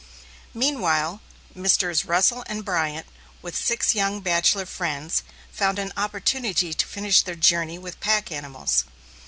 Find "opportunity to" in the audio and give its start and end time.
5.95-6.87